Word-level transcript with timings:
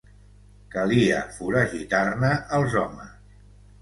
Calia 0.77 1.19
foragitar-ne 1.37 2.33
els 2.61 2.77
homes 2.85 3.13